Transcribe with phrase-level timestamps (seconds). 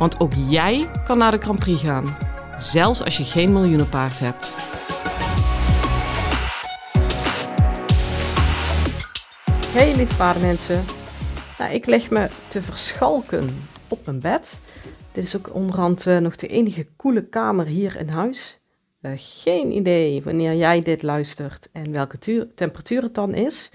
[0.00, 2.16] Want ook jij kan naar de Grand Prix gaan,
[2.56, 4.52] zelfs als je geen miljoenenpaard hebt.
[9.66, 10.84] Hey lieve paardenmensen.
[11.58, 14.60] Nou, ik leg me te verschalken op mijn bed.
[15.12, 18.60] Dit is ook onderhand uh, nog de enige koele kamer hier in huis.
[19.02, 23.70] Uh, geen idee wanneer jij dit luistert en welke temperatuur het dan is.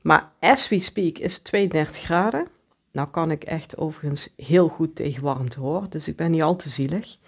[0.00, 2.57] Maar as we speak is het 32 graden.
[2.92, 6.56] Nou kan ik echt overigens heel goed tegen warmte hoor, dus ik ben niet al
[6.56, 7.18] te zielig.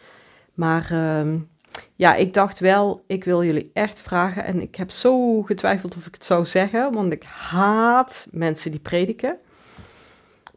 [0.55, 1.35] Maar uh,
[1.95, 4.45] ja, ik dacht wel, ik wil jullie echt vragen.
[4.45, 8.81] En ik heb zo getwijfeld of ik het zou zeggen, want ik haat mensen die
[8.81, 9.39] prediken.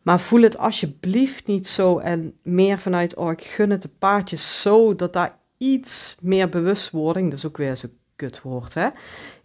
[0.01, 4.61] Maar voel het alsjeblieft niet zo en meer vanuit, oh ik gun het de paardjes
[4.61, 8.89] zo, dat daar iets meer bewustwording, dat is ook weer zo'n kutwoord hè,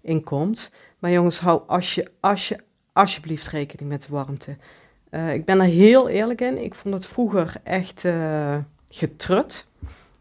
[0.00, 0.72] in komt.
[0.98, 2.58] Maar jongens, hou als je, als je,
[2.92, 4.56] alsjeblieft rekening met de warmte.
[5.10, 6.64] Uh, ik ben er heel eerlijk in.
[6.64, 8.56] Ik vond het vroeger echt uh,
[8.88, 9.66] getrut.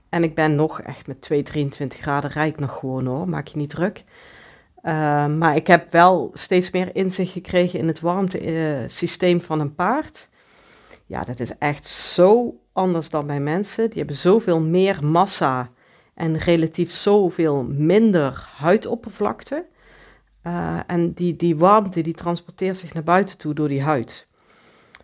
[0.09, 3.30] En ik ben nog echt met 2, 23 graden rijk nog gewoon hoor.
[3.30, 4.03] Maak je niet druk.
[4.83, 10.30] Uh, maar ik heb wel steeds meer inzicht gekregen in het warmtesysteem van een paard.
[11.05, 13.89] Ja, dat is echt zo anders dan bij mensen.
[13.89, 15.69] Die hebben zoveel meer massa
[16.13, 19.65] en relatief zoveel minder huidoppervlakte.
[20.88, 24.27] En die, die warmte die transporteert zich naar buiten toe door die huid.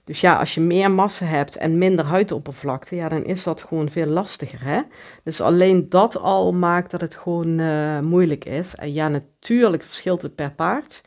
[0.03, 3.89] Dus ja, als je meer massa hebt en minder huidoppervlakte, ja, dan is dat gewoon
[3.89, 4.63] veel lastiger.
[4.63, 4.81] Hè?
[5.23, 8.75] Dus alleen dat al maakt dat het gewoon uh, moeilijk is.
[8.75, 11.03] En ja, natuurlijk verschilt het per paard.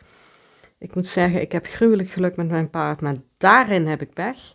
[0.78, 4.54] Ik moet zeggen, ik heb gruwelijk geluk met mijn paard, maar daarin heb ik pech.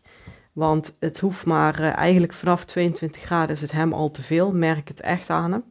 [0.53, 4.51] Want het hoeft maar uh, eigenlijk vanaf 22 graden is het hem al te veel,
[4.51, 5.63] merk het echt aan hem.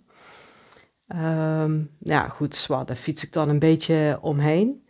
[1.17, 4.85] Um, ja, goed, zwaar, daar fiets ik dan een beetje omheen.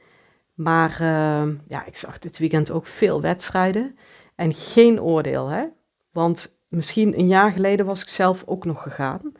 [0.62, 3.96] Maar uh, ja, ik zag dit weekend ook veel wedstrijden.
[4.34, 5.64] En geen oordeel, hè.
[6.12, 9.32] Want misschien een jaar geleden was ik zelf ook nog gegaan.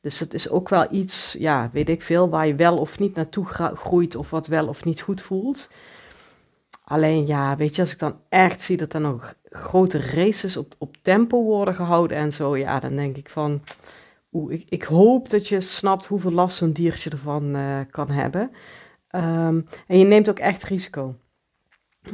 [0.00, 3.14] Dus het is ook wel iets, ja, weet ik veel, waar je wel of niet
[3.14, 5.68] naartoe groeit of wat wel of niet goed voelt.
[6.84, 10.74] Alleen ja, weet je, als ik dan echt zie dat er nog grote races op,
[10.78, 13.62] op tempo worden gehouden en zo, ja, dan denk ik van,
[14.32, 18.50] oeh, ik, ik hoop dat je snapt hoeveel last zo'n diertje ervan uh, kan hebben.
[19.10, 21.16] Um, en je neemt ook echt risico.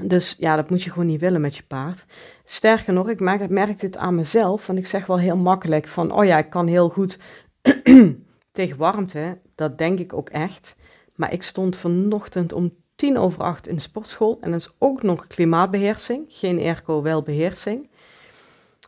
[0.01, 2.05] Dus ja, dat moet je gewoon niet willen met je paard.
[2.45, 6.13] Sterker nog, ik merk, merk dit aan mezelf, want ik zeg wel heel makkelijk van,
[6.13, 7.19] oh ja, ik kan heel goed
[8.53, 9.39] tegen warmte.
[9.55, 10.77] Dat denk ik ook echt.
[11.15, 15.03] Maar ik stond vanochtend om tien over acht in de sportschool en dat is ook
[15.03, 17.89] nog klimaatbeheersing, geen airco, wel beheersing.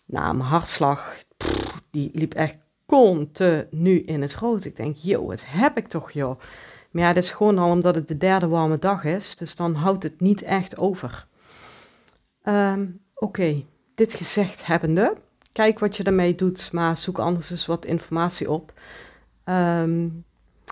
[0.06, 1.16] Nou, mijn hartslag,
[1.90, 4.64] die liep echt continu in het rood.
[4.64, 6.40] Ik denk, joh, wat heb ik toch, joh.
[6.96, 9.74] Maar ja, dat is gewoon al omdat het de derde warme dag is, dus dan
[9.74, 11.26] houdt het niet echt over.
[12.42, 13.64] Um, Oké,
[13.94, 15.16] dit gezegd hebbende,
[15.52, 18.72] kijk wat je ermee doet, maar zoek anders eens wat informatie op.
[19.44, 20.24] Um,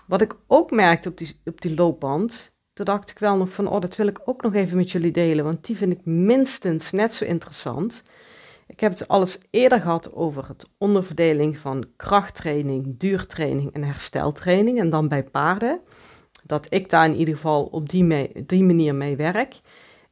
[0.06, 3.66] wat ik ook merkte op die, op die loopband, toen dacht ik wel nog van,
[3.68, 6.90] oh, dat wil ik ook nog even met jullie delen, want die vind ik minstens
[6.90, 8.04] net zo interessant.
[8.66, 14.78] Ik heb het alles eerder gehad over het onderverdeling van krachttraining, duurtraining en hersteltraining.
[14.78, 15.80] En dan bij paarden.
[16.46, 19.60] Dat ik daar in ieder geval op die, manier mee werk.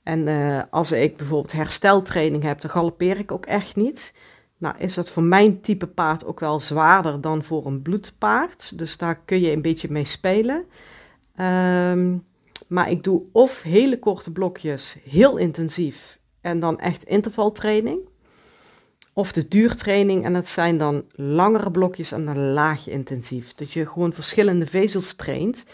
[0.03, 4.15] En uh, als ik bijvoorbeeld hersteltraining heb, dan galoppeer ik ook echt niet.
[4.59, 8.79] Nou is dat voor mijn type paard ook wel zwaarder dan voor een bloedpaard.
[8.79, 10.65] Dus daar kun je een beetje mee spelen.
[11.41, 12.25] Um,
[12.67, 16.19] maar ik doe of hele korte blokjes, heel intensief.
[16.41, 17.99] En dan echt intervaltraining.
[19.13, 23.55] Of de duurtraining en dat zijn dan langere blokjes en dan laag intensief.
[23.55, 25.65] Dat je gewoon verschillende vezels traint.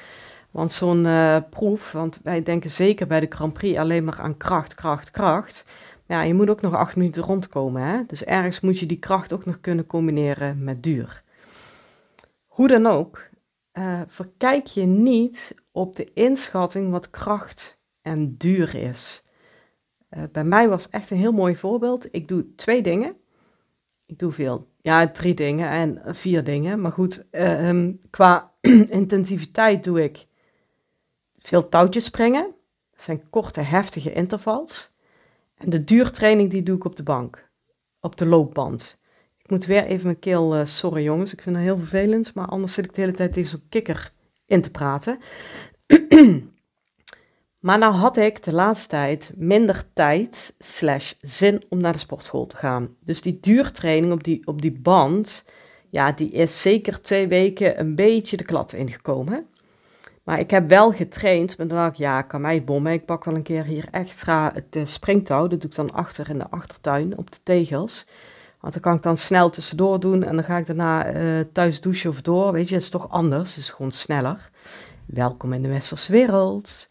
[0.50, 4.36] Want zo'n uh, proef, want wij denken zeker bij de Grand Prix alleen maar aan
[4.36, 5.64] kracht, kracht, kracht.
[6.06, 7.82] Ja, je moet ook nog acht minuten rondkomen.
[7.82, 8.02] Hè?
[8.06, 11.22] Dus ergens moet je die kracht ook nog kunnen combineren met duur.
[12.46, 13.28] Hoe dan ook,
[13.72, 19.22] uh, verkijk je niet op de inschatting wat kracht en duur is.
[20.10, 22.08] Uh, bij mij was echt een heel mooi voorbeeld.
[22.10, 23.16] Ik doe twee dingen
[24.08, 24.68] ik doe veel.
[24.80, 26.80] Ja, drie dingen en vier dingen.
[26.80, 28.52] Maar goed, uh, qua
[29.00, 30.26] intensiviteit doe ik
[31.48, 32.54] veel touwtjes springen.
[32.90, 34.92] Dat zijn korte, heftige intervals.
[35.56, 37.50] En de duurtraining die doe ik op de bank,
[38.00, 38.98] op de loopband.
[39.38, 42.46] Ik moet weer even mijn keel, uh, sorry jongens, ik vind het heel vervelend, maar
[42.46, 44.12] anders zit ik de hele tijd tegen zo'n kikker
[44.46, 45.18] in te praten.
[47.66, 52.46] maar nou had ik de laatste tijd minder tijd slash zin om naar de sportschool
[52.46, 52.96] te gaan.
[53.00, 55.44] Dus die duurtraining op die, op die band,
[55.90, 59.46] ja, die is zeker twee weken een beetje de klad ingekomen.
[60.28, 62.92] Maar ik heb wel getraind, maar dan ik, ja, kan mij bommen.
[62.92, 65.46] Ik pak wel een keer hier extra het uh, springtouw.
[65.46, 68.06] Dat doe ik dan achter in de achtertuin op de tegels.
[68.60, 71.80] Want dan kan ik dan snel tussendoor doen en dan ga ik daarna uh, thuis
[71.80, 72.52] douchen of door.
[72.52, 73.48] Weet je, het is toch anders.
[73.48, 74.50] Het is gewoon sneller.
[75.06, 76.88] Welkom in de westerse wereld.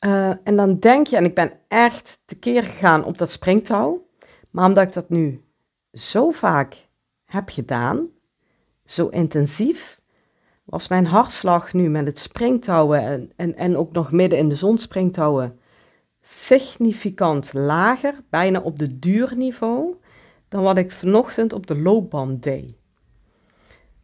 [0.00, 4.06] Uh, en dan denk je, en ik ben echt tekeer gegaan op dat springtouw.
[4.50, 5.44] Maar omdat ik dat nu
[5.92, 6.88] zo vaak
[7.24, 8.08] heb gedaan,
[8.84, 9.99] zo intensief,
[10.70, 14.54] was mijn hartslag nu met het springtouwen en, en, en ook nog midden in de
[14.54, 15.58] zon springtouwen
[16.20, 19.94] significant lager, bijna op de duurniveau,
[20.48, 22.74] dan wat ik vanochtend op de loopband deed.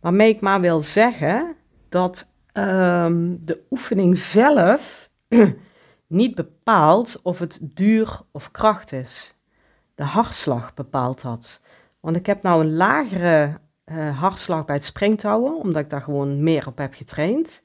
[0.01, 1.55] Waarmee ik maar wil zeggen
[1.89, 5.11] dat um, de oefening zelf
[6.07, 9.35] niet bepaalt of het duur of kracht is.
[9.95, 11.61] De hartslag bepaalt dat.
[12.01, 13.61] Want ik heb nou een lagere
[13.93, 17.63] uh, hartslag bij het springtouwen, omdat ik daar gewoon meer op heb getraind.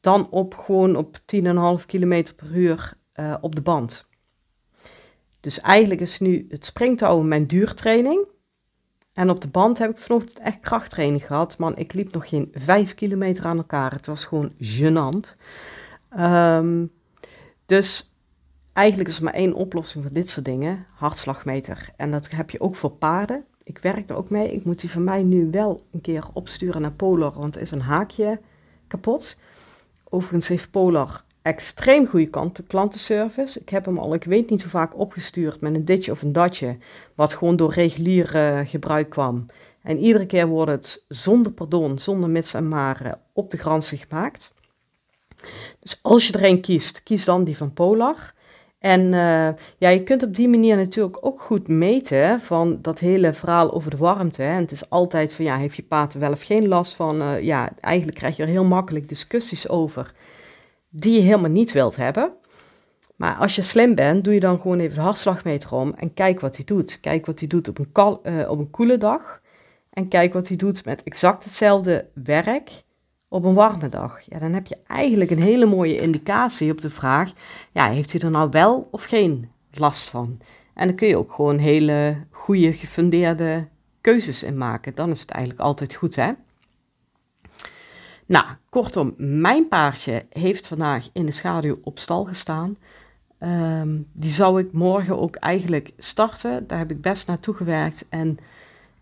[0.00, 4.06] Dan op gewoon op 10,5 km per uur uh, op de band.
[5.40, 8.26] Dus eigenlijk is nu het springtouwen mijn duurtraining.
[9.12, 11.58] En op de band heb ik vanochtend echt krachttraining gehad.
[11.58, 13.92] Man, ik liep nog geen 5 kilometer aan elkaar.
[13.92, 15.36] Het was gewoon gênant.
[16.18, 16.92] Um,
[17.66, 18.14] dus
[18.72, 20.86] eigenlijk is er maar één oplossing voor dit soort dingen.
[20.94, 21.88] Hartslagmeter.
[21.96, 23.44] En dat heb je ook voor paarden.
[23.64, 24.52] Ik werk er ook mee.
[24.52, 27.70] Ik moet die van mij nu wel een keer opsturen naar Polar, want er is
[27.70, 28.40] een haakje
[28.86, 29.36] kapot.
[30.04, 33.60] Overigens heeft Polar extreem goede klantenservice.
[33.60, 36.32] Ik heb hem al, ik weet niet hoe vaak opgestuurd met een ditje of een
[36.32, 36.76] datje,
[37.14, 39.46] wat gewoon door regulier uh, gebruik kwam.
[39.82, 44.52] En iedere keer wordt het zonder pardon, zonder mits en maren op de gransen gemaakt.
[45.78, 48.34] Dus als je er een kiest, kies dan die van Polar.
[48.84, 49.48] En uh,
[49.78, 53.90] ja, je kunt op die manier natuurlijk ook goed meten van dat hele verhaal over
[53.90, 54.42] de warmte.
[54.42, 54.48] Hè.
[54.48, 57.22] En het is altijd van, ja, heeft je paard wel of geen last van?
[57.22, 60.14] Uh, ja, eigenlijk krijg je er heel makkelijk discussies over
[60.88, 62.32] die je helemaal niet wilt hebben.
[63.16, 66.40] Maar als je slim bent, doe je dan gewoon even de hartslagmeter om en kijk
[66.40, 67.00] wat hij doet.
[67.00, 69.40] Kijk wat hij doet op een, kal, uh, op een koele dag.
[69.90, 72.83] En kijk wat hij doet met exact hetzelfde werk
[73.34, 74.20] op een warme dag.
[74.28, 77.32] Ja, dan heb je eigenlijk een hele mooie indicatie op de vraag:
[77.72, 80.38] ja, heeft hij er nou wel of geen last van?
[80.74, 83.68] En dan kun je ook gewoon hele goede, gefundeerde
[84.00, 84.94] keuzes in maken.
[84.94, 86.32] Dan is het eigenlijk altijd goed, hè?
[88.26, 92.76] Nou, kortom, mijn paardje heeft vandaag in de schaduw op stal gestaan.
[93.40, 96.66] Um, die zou ik morgen ook eigenlijk starten.
[96.66, 98.06] Daar heb ik best naartoe gewerkt.
[98.08, 98.38] En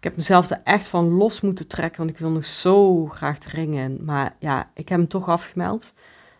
[0.02, 3.52] ik heb mezelf er echt van los moeten trekken, want ik wil nog zo graag
[3.52, 4.04] ringen.
[4.04, 5.92] Maar ja, ik heb hem toch afgemeld.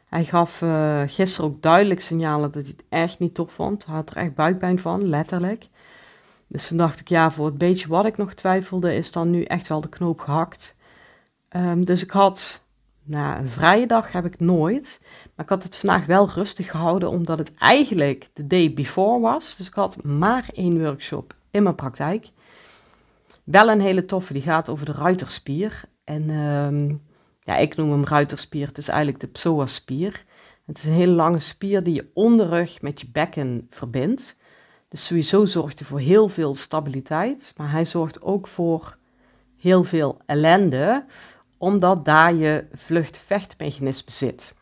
[0.09, 3.87] Hij gaf uh, gisteren ook duidelijk signalen dat hij het echt niet tof vond.
[3.87, 5.69] Hij had er echt buikpijn van, letterlijk.
[6.47, 9.43] Dus toen dacht ik, ja, voor het beetje wat ik nog twijfelde, is dan nu
[9.43, 10.77] echt wel de knoop gehakt.
[11.57, 12.65] Um, dus ik had
[13.03, 15.01] nou, een vrije dag heb ik nooit.
[15.35, 19.57] Maar ik had het vandaag wel rustig gehouden, omdat het eigenlijk de day before was.
[19.57, 22.31] Dus ik had maar één workshop in mijn praktijk.
[23.45, 25.83] Wel een hele toffe, die gaat over de ruiterspier.
[26.05, 27.03] En um,
[27.41, 28.67] ja, ik noem hem ruiterspier.
[28.67, 30.25] Het is eigenlijk de psoaspier.
[30.67, 34.37] Het is een hele lange spier die je onderrug met je bekken verbindt.
[34.89, 37.53] Dus sowieso zorgt hij voor heel veel stabiliteit.
[37.57, 38.97] Maar hij zorgt ook voor
[39.59, 41.05] heel veel ellende
[41.59, 44.55] omdat daar je vlucht-vechtmechanisme zit.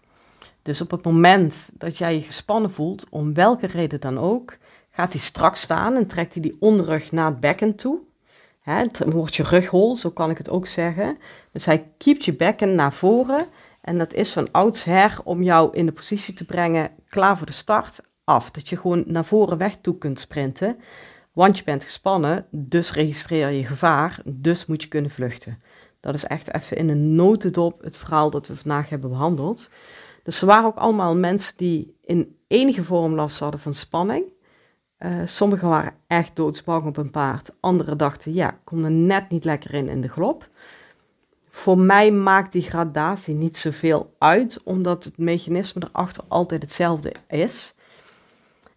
[0.62, 4.56] Dus op het moment dat jij je gespannen voelt, om welke reden dan ook,
[4.90, 7.99] gaat hij strak staan en trekt hij die onderrug naar het bekken toe.
[8.60, 11.18] Het wordt je rug hol, zo kan ik het ook zeggen.
[11.52, 13.46] Dus hij kiept je bekken naar voren
[13.80, 17.52] en dat is van oudsher om jou in de positie te brengen, klaar voor de
[17.52, 18.00] start,
[18.30, 18.50] af.
[18.50, 20.76] Dat je gewoon naar voren weg toe kunt sprinten,
[21.32, 25.62] want je bent gespannen, dus registreer je gevaar, dus moet je kunnen vluchten.
[26.00, 29.70] Dat is echt even in een notendop het verhaal dat we vandaag hebben behandeld.
[30.22, 34.24] Dus er waren ook allemaal mensen die in enige vorm last hadden van spanning.
[35.00, 37.50] Uh, sommigen waren echt doodsbang op een paard.
[37.61, 40.49] Anderen dachten, ja, kom er net niet lekker in in de glop.
[41.47, 47.75] Voor mij maakt die gradatie niet zoveel uit, omdat het mechanisme erachter altijd hetzelfde is.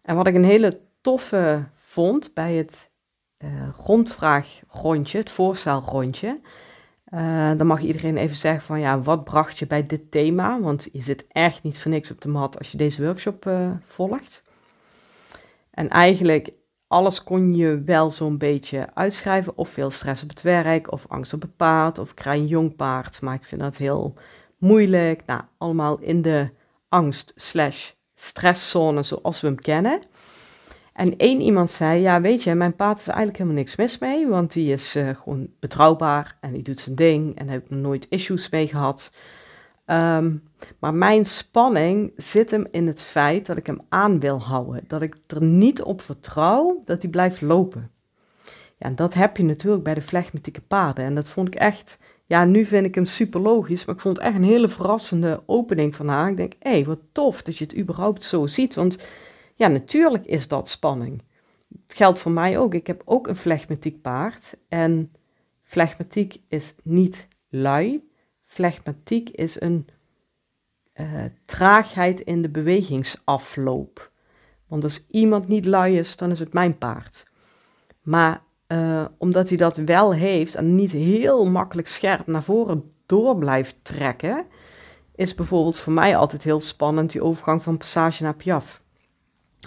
[0.01, 2.92] En wat ik een hele toffe vond bij het
[3.38, 6.39] uh, rondvraagrondje, het voorstelrondje,
[7.13, 10.60] uh, dan mag iedereen even zeggen van ja, wat bracht je bij dit thema?
[10.62, 13.50] Want je zit echt niet voor niks op de mat als je deze workshop
[13.86, 14.44] volgt.
[15.74, 16.50] En eigenlijk
[16.88, 19.58] alles kon je wel zo'n beetje uitschrijven.
[19.58, 22.48] Of veel stress op het werk, of angst op het paard, of ik krijg een
[22.48, 23.22] jong paard.
[23.22, 24.13] Maar ik vind dat heel
[24.58, 25.22] moeilijk.
[25.25, 26.50] Nou, allemaal in de
[26.89, 30.00] angst slash stresszone zoals we hem kennen.
[30.94, 34.27] En één iemand zei, ja weet je, mijn paard is eigenlijk helemaal niks mis mee,
[34.27, 37.70] want die is uh, gewoon betrouwbaar en die doet zijn ding en daar heb ik
[37.70, 39.12] nooit issues mee gehad.
[39.85, 40.43] Um,
[40.79, 45.01] maar mijn spanning zit hem in het feit dat ik hem aan wil houden, dat
[45.01, 47.91] ik er niet op vertrouw dat hij blijft lopen.
[48.77, 51.99] Ja, en dat heb je natuurlijk bij de flegmatieke paarden en dat vond ik echt,
[52.23, 55.43] ja nu vind ik hem super logisch, maar ik vond het echt een hele verrassende
[55.45, 56.29] opening van haar.
[56.29, 59.07] Ik denk, hé, hey, wat tof dat je het überhaupt zo ziet, want
[59.55, 61.21] ja, natuurlijk is dat spanning.
[61.81, 62.73] Het geldt voor mij ook.
[62.73, 64.57] Ik heb ook een flegmatiek paard.
[64.67, 65.11] En
[65.63, 68.11] flegmatiek is niet lui.
[68.53, 69.88] Flegmatiek is een
[70.95, 71.07] uh,
[71.45, 74.12] traagheid in de bewegingsafloop.
[74.67, 77.25] Want als iemand niet lui is, dan is het mijn paard.
[78.01, 83.38] Maar uh, omdat hij dat wel heeft en niet heel makkelijk scherp naar voren door
[83.38, 84.45] blijft trekken,
[85.15, 88.81] is bijvoorbeeld voor mij altijd heel spannend die overgang van passage naar piaf.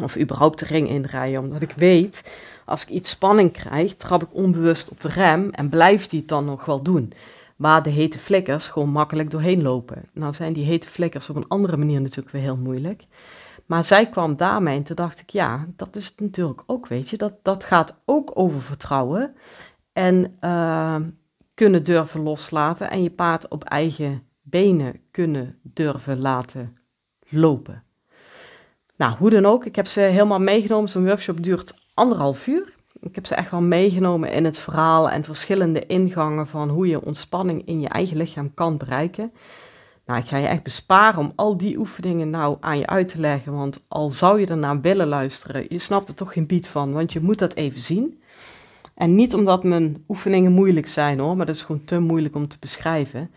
[0.03, 4.35] Of überhaupt de ring inrijden, omdat ik weet, als ik iets spanning krijg, trap ik
[4.35, 7.13] onbewust op de rem en blijft die het dan nog wel doen.
[7.57, 10.09] Waar de hete flikkers gewoon makkelijk doorheen lopen.
[10.13, 13.07] Nou zijn die hete flikkers op een andere manier natuurlijk weer heel moeilijk.
[13.67, 17.09] Maar zij kwam daarmee en toen dacht ik, ja, dat is het natuurlijk ook, weet
[17.09, 17.17] je.
[17.17, 19.35] Dat, dat gaat ook over vertrouwen
[19.93, 20.97] en uh,
[21.55, 26.77] kunnen durven loslaten en je paard op eigen benen kunnen durven laten
[27.29, 27.83] lopen.
[28.97, 30.89] Nou, hoe dan ook, ik heb ze helemaal meegenomen.
[30.89, 32.76] Zo'n workshop duurt anderhalf uur.
[33.09, 37.05] Ik heb ze echt wel meegenomen in het verhaal en verschillende ingangen van hoe je
[37.05, 39.33] ontspanning in je eigen lichaam kan bereiken.
[40.07, 43.21] Nou, ik ga je echt besparen om al die oefeningen nou aan je uit te
[43.21, 46.93] leggen, want al zou je ernaar willen luisteren, je snapt er toch geen bied van,
[46.93, 48.21] want je moet dat even zien.
[48.95, 52.49] En niet omdat mijn oefeningen moeilijk zijn hoor, maar dat is gewoon te moeilijk om
[52.49, 53.31] te beschrijven.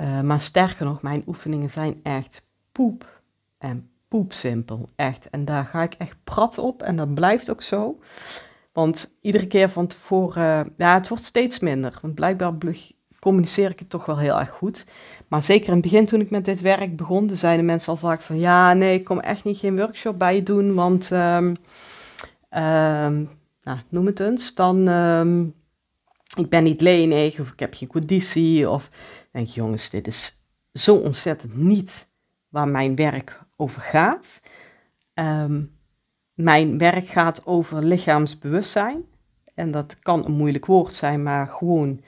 [0.00, 3.20] Uh, maar sterker nog, mijn oefeningen zijn echt poep
[3.58, 5.30] en poepsimpel, echt.
[5.30, 7.98] En daar ga ik echt prat op en dat blijft ook zo.
[8.78, 11.98] Want iedere keer van tevoren, ja, het wordt steeds minder.
[12.02, 12.52] Want blijkbaar
[13.20, 14.86] communiceer ik het toch wel heel erg goed.
[15.28, 18.20] Maar zeker in het begin toen ik met dit werk begon, zeiden mensen al vaak
[18.20, 21.56] van, ja, nee, ik kom echt niet geen workshop bij je doen, want, um,
[23.62, 25.54] nou, noem het eens, dan, um,
[26.36, 28.70] ik ben niet lenig of ik heb geen conditie.
[28.70, 28.90] Of
[29.32, 30.42] denk jongens, dit is
[30.72, 32.08] zo ontzettend niet
[32.48, 34.42] waar mijn werk over gaat.
[35.14, 35.62] Ehm,
[36.38, 39.04] mijn werk gaat over lichaamsbewustzijn.
[39.54, 42.00] En dat kan een moeilijk woord zijn, maar gewoon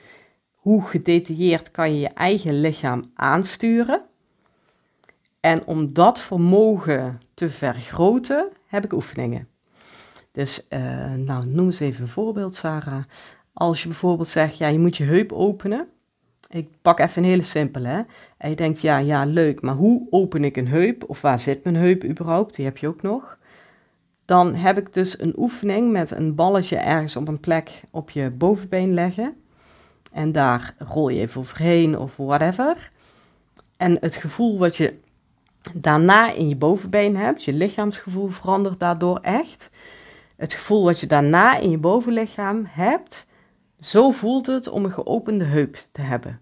[0.54, 4.02] hoe gedetailleerd kan je je eigen lichaam aansturen.
[5.40, 9.49] En om dat vermogen te vergroten, heb ik oefeningen.
[10.32, 13.04] Dus, uh, nou, noem eens even een voorbeeld, Sarah.
[13.52, 15.88] Als je bijvoorbeeld zegt, ja, je moet je heup openen.
[16.49, 17.88] Ik pak even een hele simpele.
[17.88, 18.02] Hè?
[18.37, 21.04] En je denkt, ja, ja, leuk, maar hoe open ik een heup?
[21.08, 22.54] Of waar zit mijn heup überhaupt?
[22.54, 23.38] Die heb je ook nog.
[24.30, 28.30] Dan heb ik dus een oefening met een balletje ergens op een plek op je
[28.30, 29.34] bovenbeen leggen.
[30.12, 32.90] En daar rol je even overheen of whatever.
[33.76, 34.99] En het gevoel wat je
[35.75, 39.70] daarna in je bovenbeen hebt, je lichaamsgevoel verandert daardoor echt.
[40.37, 43.26] Het gevoel wat je daarna in je bovenlichaam hebt,
[43.80, 46.40] zo voelt het om een geopende heup te hebben.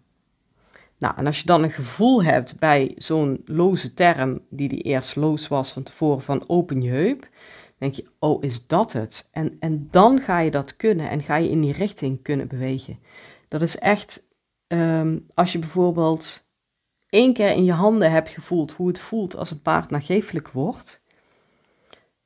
[0.98, 5.16] Nou, en als je dan een gevoel hebt bij zo'n loze term, die die eerst
[5.16, 7.28] loos was van tevoren, van open je heup,
[7.78, 9.28] denk je, oh, is dat het?
[9.30, 12.98] En, en dan ga je dat kunnen en ga je in die richting kunnen bewegen.
[13.48, 14.26] Dat is echt,
[14.66, 16.46] um, als je bijvoorbeeld
[17.08, 21.02] één keer in je handen hebt gevoeld hoe het voelt als een paard nageeflijk wordt,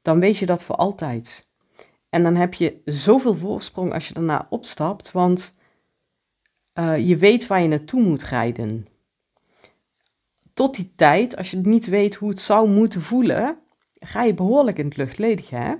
[0.03, 1.51] dan weet je dat voor altijd.
[2.09, 5.53] En dan heb je zoveel voorsprong als je daarna opstapt, want
[6.75, 8.87] uh, je weet waar je naartoe moet rijden.
[10.55, 13.59] Tot die tijd, als je niet weet hoe het zou moeten voelen,
[14.03, 15.57] ga je behoorlijk in het luchtledige.
[15.57, 15.75] Hè?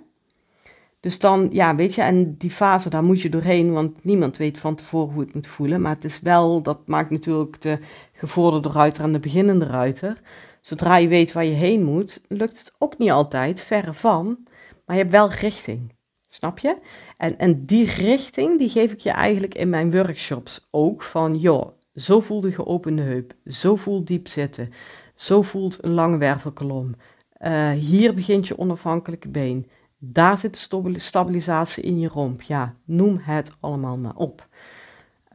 [1.01, 4.59] Dus dan, ja, weet je, en die fase, daar moet je doorheen, want niemand weet
[4.59, 5.81] van tevoren hoe het moet voelen.
[5.81, 7.79] Maar het is wel, dat maakt natuurlijk de
[8.13, 10.21] gevorderde ruiter en de beginnende ruiter.
[10.61, 14.39] Zodra je weet waar je heen moet, lukt het ook niet altijd, verre van.
[14.87, 15.95] Maar je hebt wel richting.
[16.29, 16.77] Snap je?
[17.17, 21.03] En, en die richting, die geef ik je eigenlijk in mijn workshops ook.
[21.03, 23.35] Van, joh, zo voelt de geopende heup.
[23.47, 24.71] Zo voelt diep zitten.
[25.15, 26.95] Zo voelt een lange wervelkolom.
[27.43, 29.67] Uh, hier begint je onafhankelijke been.
[29.99, 32.43] Daar zit stabilisatie in je romp.
[32.43, 34.49] Ja, noem het allemaal maar op.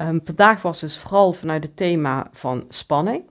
[0.02, 3.24] Um, vandaag was dus vooral vanuit het thema van spanning.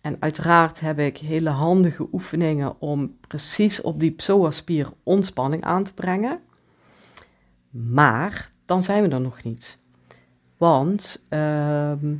[0.00, 5.94] En uiteraard heb ik hele handige oefeningen om precies op die psoaspier ontspanning aan te
[5.94, 6.40] brengen.
[7.70, 9.78] Maar dan zijn we er nog niet.
[10.56, 12.14] Want ehm,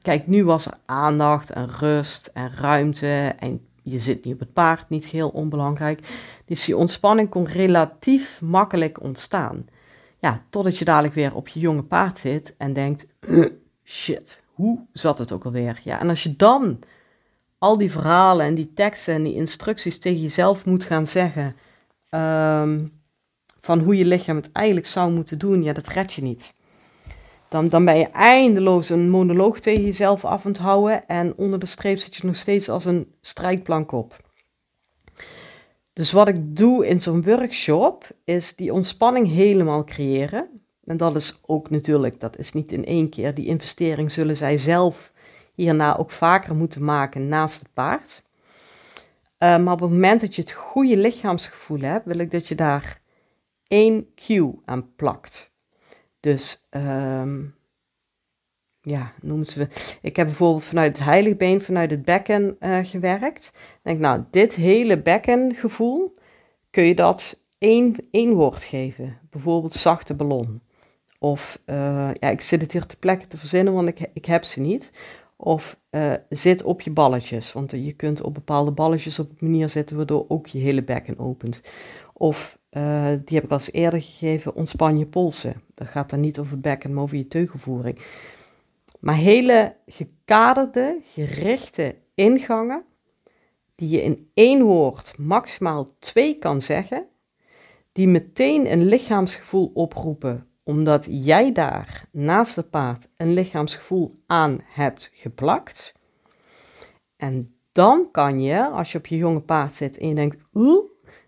[0.00, 4.52] kijk, nu was er aandacht en rust en ruimte en je zit niet op het
[4.52, 6.00] paard, niet heel onbelangrijk.
[6.44, 9.66] Dus die ontspanning kon relatief makkelijk ontstaan.
[10.18, 13.06] Ja, totdat je dadelijk weer op je jonge paard zit en denkt,
[13.84, 15.80] shit, hoe zat het ook alweer?
[15.84, 16.78] Ja, en als je dan
[17.58, 21.56] al die verhalen en die teksten en die instructies tegen jezelf moet gaan zeggen,
[22.08, 22.86] ehm,
[23.58, 26.54] van hoe je lichaam het eigenlijk zou moeten doen, ja, dat red je niet.
[27.64, 31.98] Dan, ben je eindeloos een monoloog tegen jezelf af aan houden en onder de streep
[31.98, 34.24] zit je nog steeds als een strijkplank op.
[35.92, 40.48] Dus wat ik doe in zo'n workshop is die ontspanning helemaal creëren.
[40.84, 43.34] En dat is ook natuurlijk, dat is niet in één keer.
[43.34, 45.12] Die investering zullen zij zelf
[45.54, 48.22] hierna ook vaker moeten maken naast het paard.
[49.38, 52.54] Uh, maar op het moment dat je het goede lichaamsgevoel hebt, wil ik dat je
[52.54, 53.00] daar
[53.68, 55.54] één cue aan plakt.
[56.26, 57.54] Dus um,
[58.80, 59.68] ja, noemen ze.
[60.02, 63.52] Ik heb bijvoorbeeld vanuit het heiligbeen, vanuit het bekken uh, gewerkt.
[63.82, 66.16] denk, nou, dit hele bekkengevoel,
[66.70, 69.18] kun je dat één, één woord geven.
[69.30, 70.62] Bijvoorbeeld zachte ballon.
[71.18, 74.44] Of, uh, ja, ik zit het hier te plekken te verzinnen, want ik, ik heb
[74.44, 74.90] ze niet.
[75.36, 79.68] Of uh, zit op je balletjes, want je kunt op bepaalde balletjes op een manier
[79.68, 81.60] zitten waardoor ook je hele bekken opent.
[82.12, 85.62] Of uh, die heb ik al eens eerder gegeven, ontspan je polsen.
[85.74, 87.98] Dat gaat dan niet over bekken, maar over je teugelvoering.
[89.00, 92.84] Maar hele gekaderde, gerichte ingangen,
[93.74, 97.06] die je in één woord maximaal twee kan zeggen,
[97.92, 105.10] die meteen een lichaamsgevoel oproepen, omdat jij daar naast het paard een lichaamsgevoel aan hebt
[105.12, 105.94] geplakt.
[107.16, 110.84] En dan kan je, als je op je jonge paard zit en je denkt, oeh,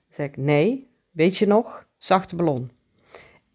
[0.08, 2.70] zeg ik nee, weet je nog, zachte ballon.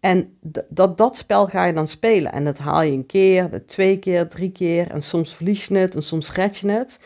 [0.00, 0.38] En
[0.68, 2.32] dat, dat spel ga je dan spelen.
[2.32, 4.90] En dat haal je een keer, twee keer, drie keer.
[4.90, 7.00] En soms verlies je het en soms red je het.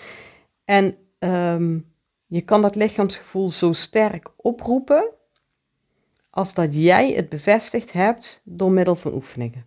[0.64, 1.92] En um,
[2.26, 5.10] je kan dat lichaamsgevoel zo sterk oproepen
[6.30, 9.66] als dat jij het bevestigd hebt door middel van oefeningen.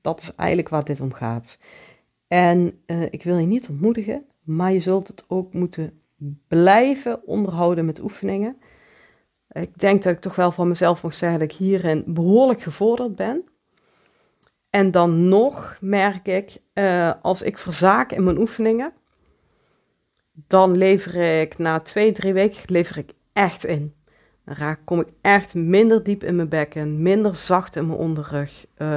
[0.00, 1.58] Dat is eigenlijk waar dit om gaat.
[2.26, 6.00] En uh, ik wil je niet ontmoedigen, maar je zult het ook moeten
[6.48, 8.56] blijven onderhouden met oefeningen.
[9.54, 13.14] Ik denk dat ik toch wel van mezelf mag zeggen dat ik hierin behoorlijk gevorderd
[13.14, 13.44] ben.
[14.70, 18.92] En dan nog merk ik, uh, als ik verzaak in mijn oefeningen,
[20.32, 23.94] dan lever ik na twee, drie weken lever ik echt in.
[24.44, 28.66] Dan raak, kom ik echt minder diep in mijn bekken, minder zacht in mijn onderrug,
[28.78, 28.96] uh,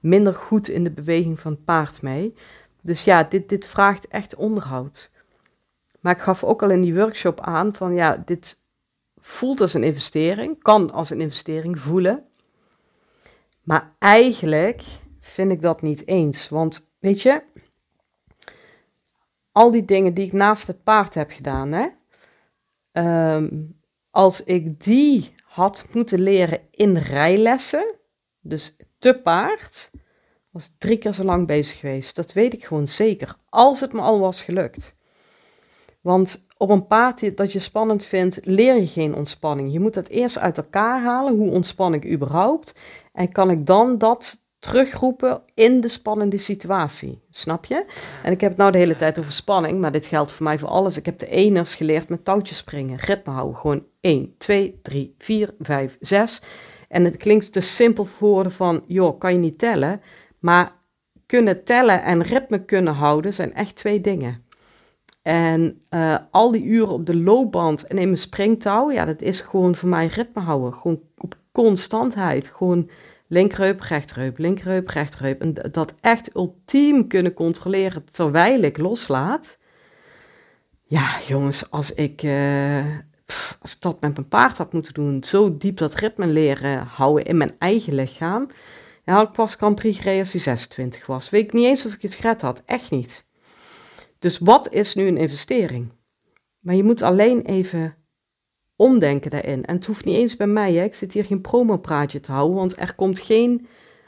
[0.00, 2.34] minder goed in de beweging van het paard mee.
[2.82, 5.10] Dus ja, dit, dit vraagt echt onderhoud.
[6.00, 8.64] Maar ik gaf ook al in die workshop aan van ja, dit
[9.26, 12.24] voelt als een investering, kan als een investering voelen.
[13.62, 14.82] Maar eigenlijk
[15.20, 16.48] vind ik dat niet eens.
[16.48, 17.42] Want weet je,
[19.52, 21.86] al die dingen die ik naast het paard heb gedaan, hè,
[22.92, 23.48] ehm,
[24.10, 27.94] als ik die had moeten leren in rijlessen,
[28.40, 29.90] dus te paard,
[30.50, 32.14] was drie keer zo lang bezig geweest.
[32.14, 34.94] Dat weet ik gewoon zeker, als het me al was gelukt.
[36.00, 39.72] Want op een paard dat je spannend vindt, leer je geen ontspanning.
[39.72, 41.36] Je moet dat eerst uit elkaar halen.
[41.36, 42.74] Hoe ontspan ik überhaupt?
[43.12, 47.22] En kan ik dan dat terugroepen in de spannende situatie?
[47.30, 47.84] Snap je?
[48.22, 50.58] En ik heb het nou de hele tijd over spanning, maar dit geldt voor mij
[50.58, 50.96] voor alles.
[50.96, 53.56] Ik heb de eners geleerd met touwtjes springen, ritme houden.
[53.56, 56.42] Gewoon 1, 2, 3, 4, 5, 6.
[56.88, 60.00] En het klinkt te simpel voor woorden van, joh, kan je niet tellen.
[60.38, 60.72] Maar
[61.26, 64.45] kunnen tellen en ritme kunnen houden zijn echt twee dingen.
[65.26, 69.40] En uh, al die uren op de loopband en in mijn springtouw, ja, dat is
[69.40, 70.74] gewoon voor mij ritme houden.
[70.74, 72.48] Gewoon op constantheid.
[72.48, 72.90] Gewoon
[73.26, 75.40] linkerheup, rechterheup, linkerheup, rechterheup.
[75.40, 79.58] En dat echt ultiem kunnen controleren terwijl ik loslaat.
[80.84, 82.16] Ja, jongens, als ik,
[83.24, 86.78] pff, als ik dat met mijn paard had moeten doen, zo diep dat ritme leren
[86.78, 88.48] houden in mijn eigen lichaam.
[89.04, 91.30] Ja, had ik pas Grand Prix gereden als hij 26 was.
[91.30, 92.62] Weet ik niet eens of ik het gered had.
[92.66, 93.25] Echt niet.
[94.18, 95.92] Dus wat is nu een investering?
[96.58, 97.96] Maar je moet alleen even
[98.76, 99.64] omdenken daarin.
[99.64, 100.74] En het hoeft niet eens bij mij.
[100.74, 100.84] Hè?
[100.84, 103.66] Ik zit hier geen promopraatje te houden, want er komt geen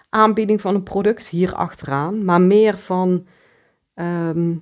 [0.09, 3.27] aanbieding van een product hier achteraan, maar meer van,
[3.95, 4.57] ehm,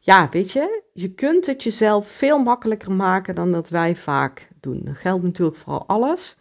[0.00, 4.80] ja, weet je, je kunt het jezelf veel makkelijker maken dan dat wij vaak doen.
[4.84, 6.38] Dat geldt natuurlijk voor alles,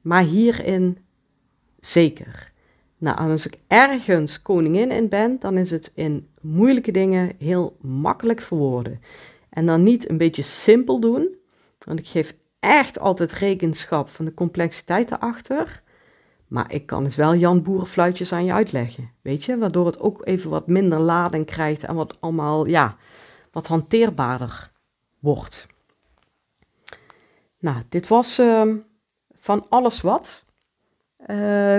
[0.00, 0.98] maar hierin
[1.78, 2.52] zeker.
[2.98, 8.40] Nou, als ik ergens koningin in ben, dan is het in moeilijke dingen heel makkelijk
[8.40, 9.00] verwoorden.
[9.48, 11.28] En dan niet een beetje simpel doen,
[11.78, 15.82] want ik geef echt altijd rekenschap van de complexiteit erachter.
[16.46, 19.58] Maar ik kan het wel Jan Boerenfluitjes aan je uitleggen, weet je?
[19.58, 22.96] Waardoor het ook even wat minder lading krijgt en wat allemaal, ja,
[23.50, 24.70] wat hanteerbaarder
[25.18, 25.66] wordt.
[27.58, 28.74] Nou, dit was uh,
[29.38, 30.44] van alles wat.
[31.26, 31.76] Uh,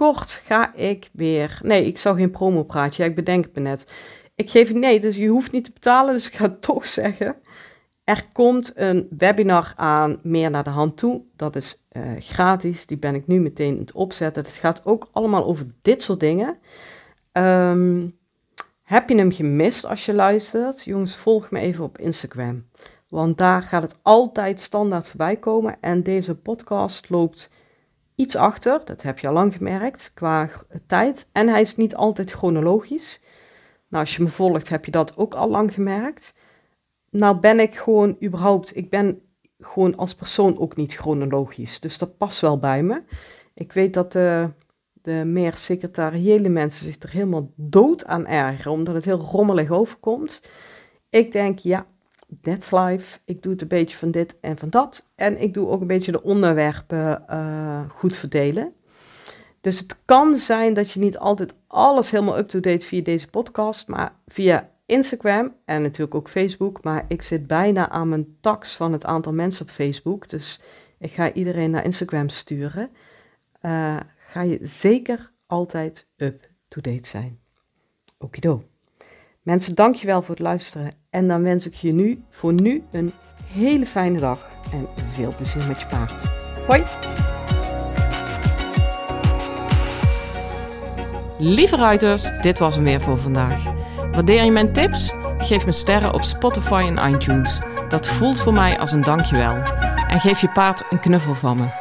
[0.00, 1.60] binnenkort ga ik weer.
[1.62, 3.04] Nee, ik zou geen promo praatje.
[3.04, 3.86] ik bedenk het me net.
[4.34, 7.36] Ik geef nee, dus je hoeft niet te betalen, dus ik ga toch zeggen.
[8.04, 11.22] Er komt een webinar aan Meer naar de hand toe.
[11.36, 12.86] Dat is uh, gratis.
[12.86, 14.42] Die ben ik nu meteen aan het opzetten.
[14.42, 16.58] Het gaat ook allemaal over dit soort dingen.
[17.32, 18.18] Um,
[18.84, 20.84] heb je hem gemist als je luistert?
[20.84, 22.66] Jongens, volg me even op Instagram.
[23.08, 25.76] Want daar gaat het altijd standaard voorbij komen.
[25.80, 27.50] En deze podcast loopt
[28.20, 28.80] iets achter.
[28.84, 30.50] Dat heb je al lang gemerkt qua
[30.86, 31.28] tijd.
[31.32, 33.20] En hij is niet altijd chronologisch.
[33.88, 36.34] Nou, als je me volgt, heb je dat ook al lang gemerkt.
[37.10, 39.20] Nou ben ik gewoon überhaupt, ik ben
[39.58, 41.80] gewoon als persoon ook niet chronologisch.
[41.80, 43.02] Dus dat past wel bij me.
[43.54, 44.48] Ik weet dat de,
[44.92, 50.42] de meer secretariële mensen zich er helemaal dood aan ergeren, omdat het heel rommelig overkomt.
[51.10, 51.86] Ik denk, ja,
[52.42, 53.18] that's life.
[53.24, 55.10] Ik doe het een beetje van dit en van dat.
[55.14, 58.72] En ik doe ook een beetje de onderwerpen uh, goed verdelen.
[59.60, 64.14] Dus het kan zijn dat je niet altijd alles helemaal up-to-date via deze podcast, maar
[64.26, 66.82] via Instagram en natuurlijk ook Facebook.
[66.82, 70.28] Maar ik zit bijna aan mijn tax van het aantal mensen op Facebook.
[70.28, 70.60] Dus
[70.98, 72.90] ik ga iedereen naar Instagram sturen.
[73.62, 77.40] Uh, ga je zeker altijd up-to-date zijn.
[78.18, 78.69] Okido.
[79.42, 80.92] Mensen, dankjewel voor het luisteren.
[81.10, 83.12] En dan wens ik je nu voor nu een
[83.46, 86.12] hele fijne dag en veel plezier met je paard.
[86.66, 86.84] Hoi!
[91.38, 93.64] Lieve ruiters, dit was hem weer voor vandaag.
[94.12, 95.14] Waardeer je mijn tips?
[95.38, 97.60] Geef me sterren op Spotify en iTunes.
[97.88, 99.56] Dat voelt voor mij als een dankjewel.
[100.08, 101.79] En geef je paard een knuffel van me.